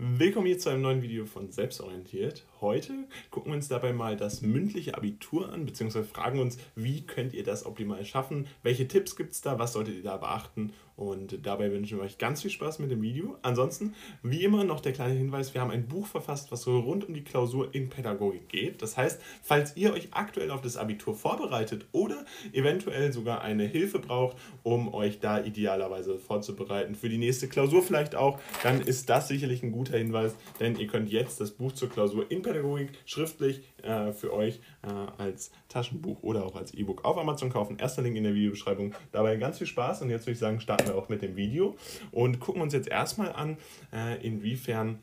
[0.00, 2.44] Willkommen hier zu einem neuen Video von Selbstorientiert.
[2.60, 7.34] Heute gucken wir uns dabei mal das mündliche Abitur an, beziehungsweise fragen uns, wie könnt
[7.34, 11.46] ihr das optimal schaffen, welche Tipps gibt es da, was solltet ihr da beachten und
[11.46, 13.36] dabei wünschen wir euch ganz viel Spaß mit dem Video.
[13.42, 17.06] Ansonsten, wie immer, noch der kleine Hinweis, wir haben ein Buch verfasst, was so rund
[17.06, 18.82] um die Klausur in Pädagogik geht.
[18.82, 24.00] Das heißt, falls ihr euch aktuell auf das Abitur vorbereitet oder eventuell sogar eine Hilfe
[24.00, 29.28] braucht, um euch da idealerweise vorzubereiten, für die nächste Klausur vielleicht auch, dann ist das
[29.28, 33.62] sicherlich ein guter Hinweis, denn ihr könnt jetzt das Buch zur Klausur in Pädagogik schriftlich
[33.82, 34.88] äh, für euch äh,
[35.20, 37.78] als Taschenbuch oder auch als E-Book auf Amazon kaufen.
[37.78, 38.94] Erster Link in der Videobeschreibung.
[39.12, 41.76] Dabei ganz viel Spaß und jetzt würde ich sagen, starten wir auch mit dem Video
[42.10, 43.56] und gucken uns jetzt erstmal an,
[43.92, 44.98] äh, inwiefern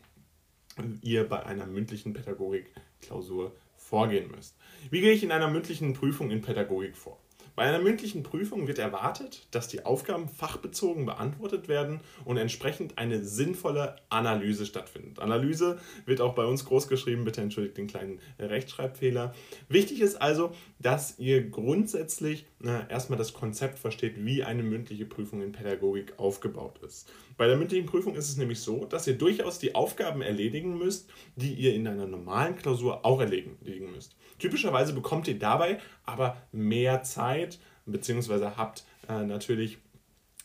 [1.01, 4.57] ihr bei einer mündlichen Pädagogik-Klausur vorgehen müsst.
[4.89, 7.17] Wie gehe ich in einer mündlichen Prüfung in Pädagogik vor?
[7.55, 13.23] Bei einer mündlichen Prüfung wird erwartet, dass die Aufgaben fachbezogen beantwortet werden und entsprechend eine
[13.23, 15.19] sinnvolle Analyse stattfindet.
[15.19, 19.34] Analyse wird auch bei uns groß geschrieben, bitte entschuldigt den kleinen Rechtschreibfehler.
[19.70, 25.41] Wichtig ist also, dass ihr grundsätzlich na, erstmal das Konzept versteht, wie eine mündliche Prüfung
[25.41, 27.09] in Pädagogik aufgebaut ist.
[27.37, 31.09] Bei der mündlichen Prüfung ist es nämlich so, dass ihr durchaus die Aufgaben erledigen müsst,
[31.35, 34.15] die ihr in einer normalen Klausur auch erledigen müsst.
[34.39, 39.79] Typischerweise bekommt ihr dabei aber mehr Zeit, beziehungsweise habt äh, natürlich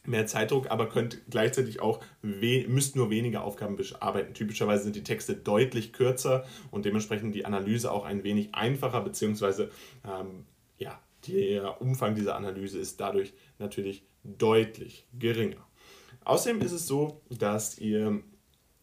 [0.05, 4.35] mehr Zeitdruck, aber könnt gleichzeitig auch, müsst nur weniger Aufgaben bearbeiten.
[4.35, 9.71] Typischerweise sind die Texte deutlich kürzer und dementsprechend die Analyse auch ein wenig einfacher, beziehungsweise
[10.05, 10.47] ähm,
[10.79, 15.67] ja, der Umfang dieser Analyse ist dadurch natürlich deutlich geringer.
[16.25, 18.23] Außerdem ist es so, dass ihr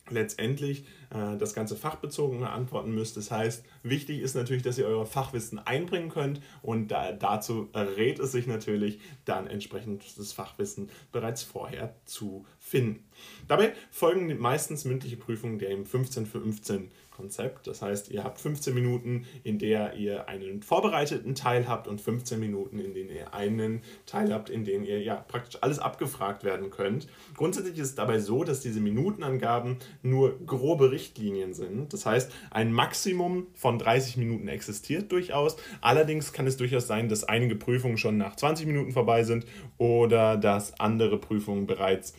[0.09, 3.17] letztendlich äh, das Ganze fachbezogen beantworten müsst.
[3.17, 8.19] Das heißt, wichtig ist natürlich, dass ihr euer Fachwissen einbringen könnt und da, dazu rät
[8.19, 13.03] es sich natürlich, dann entsprechend das Fachwissen bereits vorher zu finden.
[13.47, 17.65] Dabei folgen meistens mündliche Prüfungen der im 15 für 15 Konzept.
[17.65, 22.39] Das heißt, ihr habt 15 Minuten, in der ihr einen vorbereiteten Teil habt und 15
[22.39, 26.69] Minuten, in denen ihr einen Teil habt, in dem ihr ja praktisch alles abgefragt werden
[26.69, 27.07] könnt.
[27.35, 31.91] Grundsätzlich ist es dabei so, dass diese Minutenangaben nur grobe Richtlinien sind.
[31.91, 35.57] Das heißt, ein Maximum von 30 Minuten existiert durchaus.
[35.81, 39.45] Allerdings kann es durchaus sein, dass einige Prüfungen schon nach 20 Minuten vorbei sind
[39.77, 42.13] oder dass andere Prüfungen bereits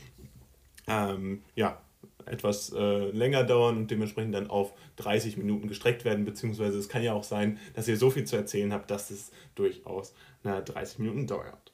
[0.88, 1.80] ähm, ja,
[2.28, 7.02] etwas äh, länger dauern und dementsprechend dann auf 30 Minuten gestreckt werden, beziehungsweise es kann
[7.02, 11.00] ja auch sein, dass ihr so viel zu erzählen habt, dass es durchaus na, 30
[11.00, 11.72] Minuten dauert.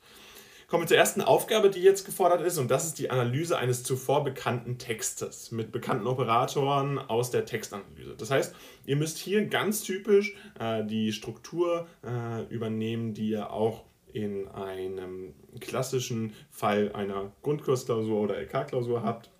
[0.69, 3.85] Kommen wir zur ersten Aufgabe, die jetzt gefordert ist, und das ist die Analyse eines
[3.85, 8.15] zuvor bekannten Textes mit bekannten Operatoren aus der Textanalyse.
[8.17, 8.55] Das heißt,
[8.87, 15.35] ihr müsst hier ganz typisch äh, die Struktur äh, übernehmen, die ihr auch in einem
[15.61, 19.31] klassischen Fall einer Grundkursklausur oder LK-Klausur habt.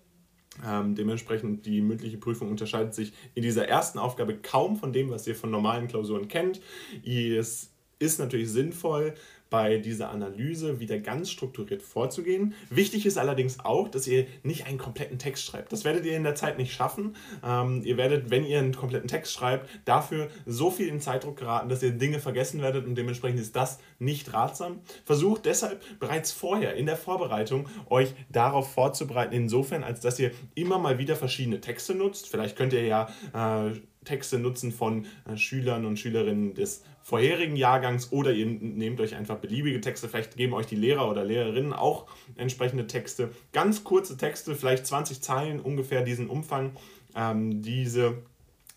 [0.65, 5.27] Ähm, dementsprechend die mündliche Prüfung unterscheidet sich in dieser ersten Aufgabe kaum von dem, was
[5.27, 6.61] ihr von normalen Klausuren kennt.
[7.05, 9.15] Es ist natürlich sinnvoll,
[9.49, 12.53] bei dieser Analyse wieder ganz strukturiert vorzugehen.
[12.69, 15.71] Wichtig ist allerdings auch, dass ihr nicht einen kompletten Text schreibt.
[15.71, 17.15] Das werdet ihr in der Zeit nicht schaffen.
[17.43, 21.69] Ähm, ihr werdet, wenn ihr einen kompletten Text schreibt, dafür so viel in Zeitdruck geraten,
[21.69, 24.81] dass ihr Dinge vergessen werdet und dementsprechend ist das nicht ratsam.
[25.05, 30.79] Versucht deshalb bereits vorher in der Vorbereitung euch darauf vorzubereiten, insofern, als dass ihr immer
[30.79, 32.27] mal wieder verschiedene Texte nutzt.
[32.29, 38.11] Vielleicht könnt ihr ja äh, Texte nutzen von äh, Schülern und Schülerinnen des vorherigen Jahrgangs
[38.11, 42.07] oder ihr nehmt euch einfach beliebige Texte, vielleicht geben euch die Lehrer oder Lehrerinnen auch
[42.35, 46.71] entsprechende Texte, ganz kurze Texte, vielleicht 20 Zeilen ungefähr diesen Umfang.
[47.15, 48.23] Ähm, diese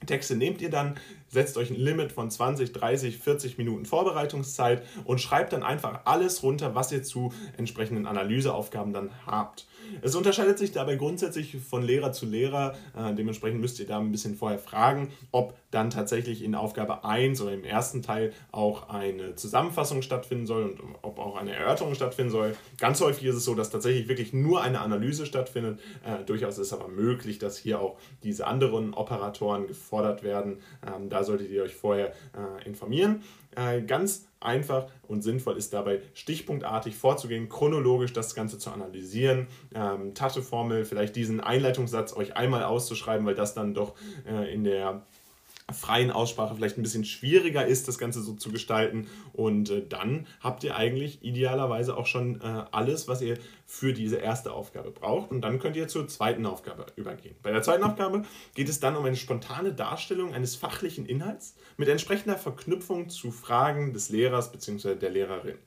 [0.06, 0.96] Texte nehmt ihr dann,
[1.28, 6.42] setzt euch ein Limit von 20, 30, 40 Minuten Vorbereitungszeit und schreibt dann einfach alles
[6.42, 9.66] runter, was ihr zu entsprechenden Analyseaufgaben dann habt.
[10.02, 12.74] Es unterscheidet sich dabei grundsätzlich von Lehrer zu Lehrer.
[12.96, 17.40] Äh, dementsprechend müsst ihr da ein bisschen vorher fragen, ob dann tatsächlich in Aufgabe 1
[17.40, 22.30] oder im ersten Teil auch eine Zusammenfassung stattfinden soll und ob auch eine Erörterung stattfinden
[22.30, 22.56] soll.
[22.78, 25.80] Ganz häufig ist es so, dass tatsächlich wirklich nur eine Analyse stattfindet.
[26.04, 30.60] Äh, durchaus ist aber möglich, dass hier auch diese anderen Operatoren gefordert werden.
[30.86, 33.22] Ähm, solltet ihr euch vorher äh, informieren.
[33.56, 40.14] Äh, ganz einfach und sinnvoll ist dabei, stichpunktartig vorzugehen, chronologisch das Ganze zu analysieren, ähm,
[40.14, 43.94] Tascheformel, vielleicht diesen Einleitungssatz euch einmal auszuschreiben, weil das dann doch
[44.28, 45.02] äh, in der
[45.72, 49.08] freien Aussprache vielleicht ein bisschen schwieriger ist, das Ganze so zu gestalten.
[49.32, 54.16] Und äh, dann habt ihr eigentlich idealerweise auch schon äh, alles, was ihr für diese
[54.16, 55.30] erste Aufgabe braucht.
[55.30, 57.36] Und dann könnt ihr zur zweiten Aufgabe übergehen.
[57.42, 58.22] Bei der zweiten Aufgabe
[58.54, 63.92] geht es dann um eine spontane Darstellung eines fachlichen Inhalts mit entsprechender Verknüpfung zu Fragen
[63.92, 64.94] des Lehrers bzw.
[64.94, 65.58] der Lehrerin.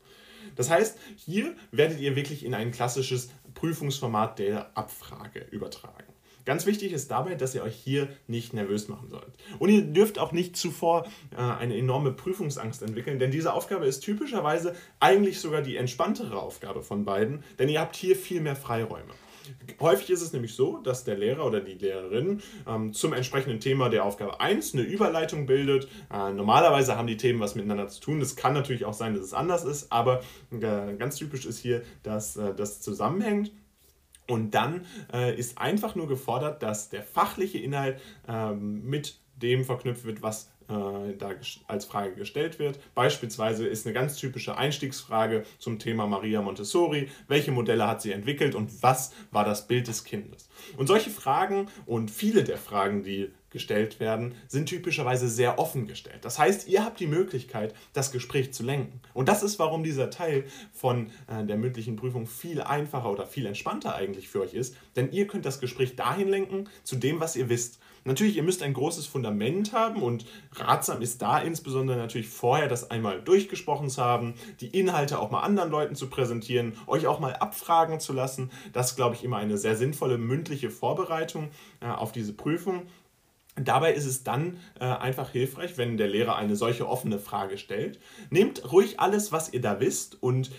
[0.55, 6.10] Das heißt, hier werdet ihr wirklich in ein klassisches Prüfungsformat der Abfrage übertragen.
[6.45, 9.31] Ganz wichtig ist dabei, dass ihr euch hier nicht nervös machen sollt.
[9.59, 14.01] Und ihr dürft auch nicht zuvor äh, eine enorme Prüfungsangst entwickeln, denn diese Aufgabe ist
[14.01, 19.13] typischerweise eigentlich sogar die entspanntere Aufgabe von beiden, denn ihr habt hier viel mehr Freiräume.
[19.79, 23.89] Häufig ist es nämlich so, dass der Lehrer oder die Lehrerin ähm, zum entsprechenden Thema
[23.89, 25.87] der Aufgabe 1 eine Überleitung bildet.
[26.11, 28.21] Äh, normalerweise haben die Themen was miteinander zu tun.
[28.21, 30.21] Es kann natürlich auch sein, dass es anders ist, aber
[30.51, 33.51] äh, ganz typisch ist hier, dass äh, das zusammenhängt.
[34.27, 40.05] Und dann äh, ist einfach nur gefordert, dass der fachliche Inhalt ähm, mit dem verknüpft
[40.05, 41.31] wird, was äh, da
[41.67, 42.79] als Frage gestellt wird.
[42.95, 47.09] Beispielsweise ist eine ganz typische Einstiegsfrage zum Thema Maria Montessori.
[47.27, 50.49] Welche Modelle hat sie entwickelt und was war das Bild des Kindes?
[50.77, 56.19] Und solche Fragen und viele der Fragen, die gestellt werden, sind typischerweise sehr offen gestellt.
[56.23, 59.01] Das heißt, ihr habt die Möglichkeit, das Gespräch zu lenken.
[59.13, 63.45] Und das ist, warum dieser Teil von äh, der mündlichen Prüfung viel einfacher oder viel
[63.45, 64.75] entspannter eigentlich für euch ist.
[64.95, 67.79] Denn ihr könnt das Gespräch dahin lenken, zu dem, was ihr wisst.
[68.03, 72.89] Natürlich, ihr müsst ein großes Fundament haben und ratsam ist da insbesondere natürlich vorher das
[72.89, 77.35] einmal durchgesprochen zu haben, die Inhalte auch mal anderen Leuten zu präsentieren, euch auch mal
[77.35, 78.49] abfragen zu lassen.
[78.73, 81.49] Das ist, glaube ich, immer eine sehr sinnvolle mündliche Vorbereitung
[81.79, 82.87] äh, auf diese Prüfung.
[83.55, 87.99] Dabei ist es dann äh, einfach hilfreich, wenn der Lehrer eine solche offene Frage stellt.
[88.29, 90.51] Nehmt ruhig alles, was ihr da wisst und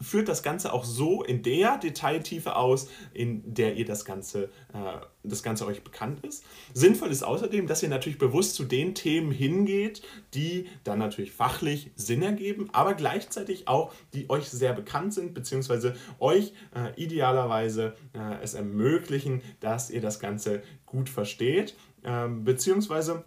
[0.00, 4.98] führt das Ganze auch so in der Detailtiefe aus, in der ihr das Ganze, äh,
[5.22, 6.44] das Ganze euch bekannt ist.
[6.72, 10.02] Sinnvoll ist außerdem, dass ihr natürlich bewusst zu den Themen hingeht,
[10.34, 15.94] die dann natürlich fachlich Sinn ergeben, aber gleichzeitig auch, die euch sehr bekannt sind, beziehungsweise
[16.18, 23.24] euch äh, idealerweise äh, es ermöglichen, dass ihr das Ganze gut versteht, ähm, beziehungsweise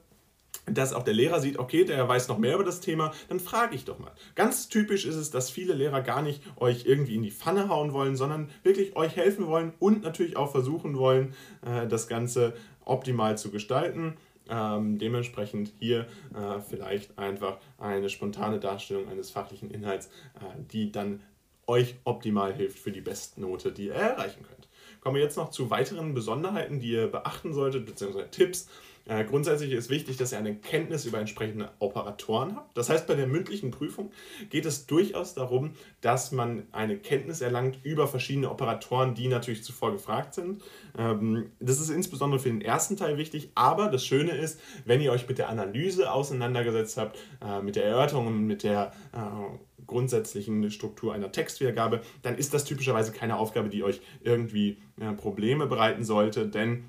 [0.66, 3.76] dass auch der Lehrer sieht, okay, der weiß noch mehr über das Thema, dann frage
[3.76, 4.12] ich doch mal.
[4.36, 7.94] Ganz typisch ist es, dass viele Lehrer gar nicht euch irgendwie in die Pfanne hauen
[7.94, 11.34] wollen, sondern wirklich euch helfen wollen und natürlich auch versuchen wollen,
[11.66, 12.54] äh, das Ganze
[12.86, 14.18] optimal zu gestalten.
[14.50, 16.02] Ähm, dementsprechend hier
[16.34, 21.22] äh, vielleicht einfach eine spontane Darstellung eines fachlichen Inhalts, äh, die dann
[21.68, 24.68] euch optimal hilft für die Bestnote, die ihr erreichen könnt.
[25.02, 28.68] Kommen wir jetzt noch zu weiteren Besonderheiten, die ihr beachten solltet, beziehungsweise Tipps.
[29.06, 32.78] Äh, grundsätzlich ist wichtig, dass ihr eine Kenntnis über entsprechende Operatoren habt.
[32.78, 34.12] Das heißt, bei der mündlichen Prüfung
[34.50, 39.92] geht es durchaus darum, dass man eine Kenntnis erlangt über verschiedene Operatoren, die natürlich zuvor
[39.92, 40.64] gefragt sind.
[40.98, 45.12] Ähm, das ist insbesondere für den ersten Teil wichtig, aber das Schöne ist, wenn ihr
[45.12, 49.58] euch mit der Analyse auseinandergesetzt habt, äh, mit der Erörterung und mit der äh,
[49.88, 54.78] grundsätzlichen Struktur einer Textwiedergabe, dann ist das typischerweise keine Aufgabe, die euch irgendwie
[55.18, 56.86] Probleme bereiten sollte, denn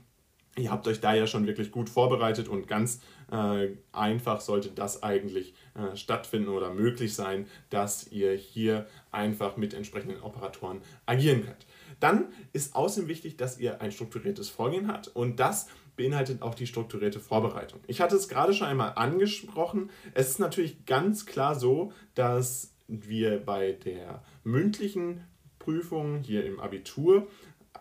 [0.57, 3.01] Ihr habt euch da ja schon wirklich gut vorbereitet und ganz
[3.33, 9.75] äh, einfach sollte das eigentlich äh, stattfinden oder möglich sein, dass ihr hier einfach mit
[9.75, 11.67] entsprechenden Operatoren agieren könnt.
[11.99, 16.67] Dann ist außerdem wichtig, dass ihr ein strukturiertes Vorgehen habt und das beinhaltet auch die
[16.67, 17.81] strukturierte Vorbereitung.
[17.89, 19.91] Ich hatte es gerade schon einmal angesprochen.
[20.13, 25.25] Es ist natürlich ganz klar so, dass wir bei der mündlichen
[25.59, 27.29] Prüfung hier im Abitur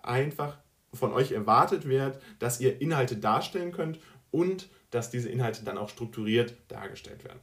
[0.02, 0.58] einfach
[0.94, 4.00] von euch erwartet wird, dass ihr Inhalte darstellen könnt
[4.34, 7.40] und dass diese Inhalte dann auch strukturiert dargestellt werden.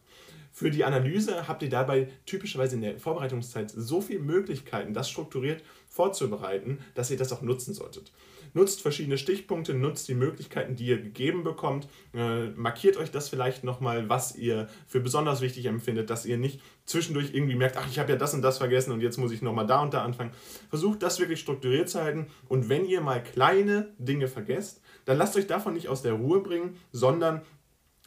[0.52, 5.62] Für die Analyse habt ihr dabei typischerweise in der Vorbereitungszeit so viele Möglichkeiten, das strukturiert
[5.88, 8.12] vorzubereiten, dass ihr das auch nutzen solltet.
[8.52, 11.86] Nutzt verschiedene Stichpunkte, nutzt die Möglichkeiten, die ihr gegeben bekommt.
[12.12, 16.60] Äh, markiert euch das vielleicht nochmal, was ihr für besonders wichtig empfindet, dass ihr nicht
[16.84, 19.40] zwischendurch irgendwie merkt, ach, ich habe ja das und das vergessen und jetzt muss ich
[19.40, 20.32] nochmal da und da anfangen.
[20.68, 25.36] Versucht das wirklich strukturiert zu halten und wenn ihr mal kleine Dinge vergesst, dann lasst
[25.36, 27.42] euch davon nicht aus der Ruhe bringen, sondern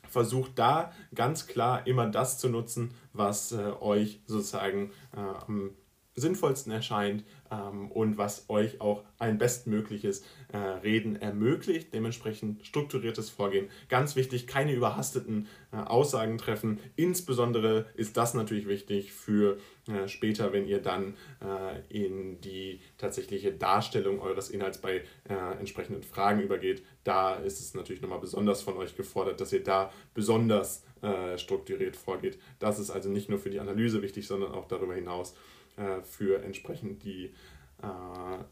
[0.07, 5.71] versucht da ganz klar immer das zu nutzen, was äh, euch sozusagen äh, am
[6.15, 11.93] sinnvollsten erscheint ähm, und was euch auch ein bestmögliches äh, Reden ermöglicht.
[11.93, 13.69] Dementsprechend strukturiertes Vorgehen.
[13.89, 16.79] Ganz wichtig, keine überhasteten äh, Aussagen treffen.
[16.95, 23.51] Insbesondere ist das natürlich wichtig für äh, später, wenn ihr dann äh, in die tatsächliche
[23.51, 26.83] Darstellung eures Inhalts bei äh, entsprechenden Fragen übergeht.
[27.03, 31.95] Da ist es natürlich nochmal besonders von euch gefordert, dass ihr da besonders äh, strukturiert
[31.95, 32.39] vorgeht.
[32.59, 35.35] Das ist also nicht nur für die Analyse wichtig, sondern auch darüber hinaus
[35.75, 37.33] äh, für entsprechend die
[37.81, 38.43] äh,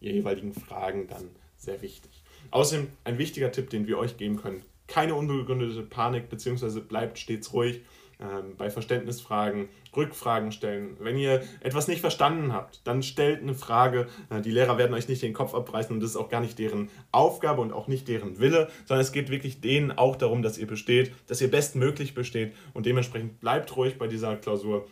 [0.00, 2.22] jeweiligen Fragen dann sehr wichtig.
[2.52, 7.52] Außerdem ein wichtiger Tipp, den wir euch geben können, keine unbegründete Panik, beziehungsweise bleibt stets
[7.52, 7.80] ruhig.
[8.18, 10.96] Ähm, bei Verständnisfragen Rückfragen stellen.
[11.00, 14.06] Wenn ihr etwas nicht verstanden habt, dann stellt eine Frage.
[14.30, 16.58] Äh, die Lehrer werden euch nicht den Kopf abreißen und das ist auch gar nicht
[16.58, 20.56] deren Aufgabe und auch nicht deren Wille, sondern es geht wirklich denen auch darum, dass
[20.56, 24.86] ihr besteht, dass ihr bestmöglich besteht und dementsprechend bleibt ruhig bei dieser Klausur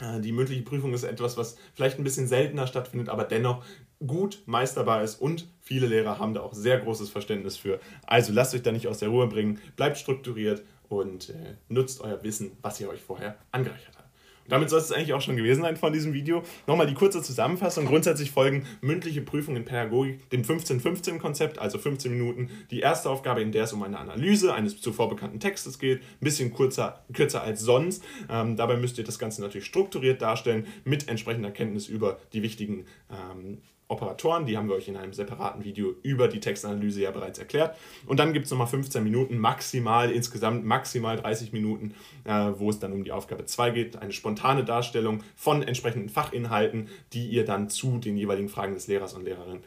[0.00, 3.64] Äh, die mündliche Prüfung ist etwas, was vielleicht ein bisschen seltener stattfindet, aber dennoch
[4.06, 7.80] gut meisterbar ist und viele Lehrer haben da auch sehr großes Verständnis für.
[8.06, 12.22] Also lasst euch da nicht aus der Ruhe bringen, bleibt strukturiert und äh, nutzt euer
[12.22, 14.08] Wissen, was ihr euch vorher angereichert habt.
[14.48, 16.42] Damit soll es eigentlich auch schon gewesen sein von diesem Video.
[16.66, 17.84] Nochmal die kurze Zusammenfassung.
[17.84, 22.50] Grundsätzlich folgen mündliche Prüfungen in Pädagogik dem 15-15-Konzept, also 15 Minuten.
[22.70, 26.24] Die erste Aufgabe, in der es um eine Analyse eines zuvor bekannten Textes geht, ein
[26.24, 28.02] bisschen kürzer, kürzer als sonst.
[28.30, 32.86] Ähm, dabei müsst ihr das Ganze natürlich strukturiert darstellen mit entsprechender Kenntnis über die wichtigen
[33.10, 37.38] ähm, Operatoren, die haben wir euch in einem separaten Video über die Textanalyse ja bereits
[37.38, 37.76] erklärt.
[38.06, 42.78] Und dann gibt es nochmal 15 Minuten, maximal insgesamt maximal 30 Minuten, äh, wo es
[42.78, 47.70] dann um die Aufgabe 2 geht, eine spontane Darstellung von entsprechenden Fachinhalten, die ihr dann
[47.70, 49.62] zu den jeweiligen Fragen des Lehrers und Lehrerinnen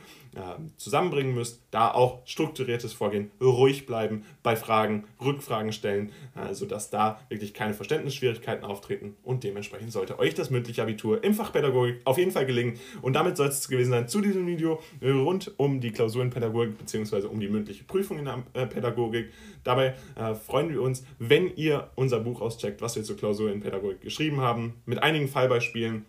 [0.77, 1.61] zusammenbringen müsst.
[1.71, 7.73] Da auch strukturiertes Vorgehen, ruhig bleiben bei Fragen, Rückfragen stellen, äh, sodass da wirklich keine
[7.73, 12.45] Verständnisschwierigkeiten auftreten und dementsprechend sollte euch das mündliche Abitur im Fach Pädagogik auf jeden Fall
[12.45, 12.79] gelingen.
[13.01, 17.27] Und damit soll es gewesen sein zu diesem Video rund um die Klausurenpädagogik bzw.
[17.27, 19.31] um die mündliche Prüfung in der äh, Pädagogik.
[19.63, 23.59] Dabei äh, freuen wir uns, wenn ihr unser Buch auscheckt, was wir zur Klausur in
[23.59, 26.05] Pädagogik geschrieben haben, mit einigen Fallbeispielen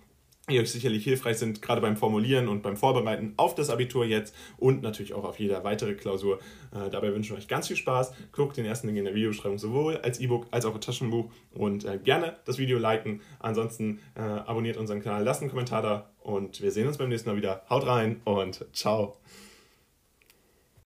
[0.51, 4.35] die euch sicherlich hilfreich sind, gerade beim Formulieren und beim Vorbereiten auf das Abitur jetzt
[4.59, 6.41] und natürlich auch auf jede weitere Klausur.
[6.75, 8.13] Äh, dabei wünschen wir euch ganz viel Spaß.
[8.33, 11.85] Guckt den ersten Link in der Videobeschreibung sowohl als E-Book als auch als Taschenbuch und
[11.85, 13.21] äh, gerne das Video liken.
[13.39, 17.31] Ansonsten äh, abonniert unseren Kanal, lasst einen Kommentar da und wir sehen uns beim nächsten
[17.31, 17.63] Mal wieder.
[17.71, 19.17] Haut rein und ciao.